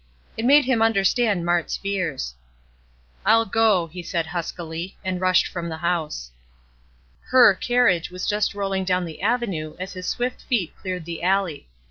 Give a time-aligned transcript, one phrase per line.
[0.35, 2.33] It made him understand Mart's fears.
[3.23, 6.31] "I'll go," he said huskily, and rushed from the house.
[7.25, 11.67] "Her" carriage was just rolling down the avenue as his swift feet cleared the alley.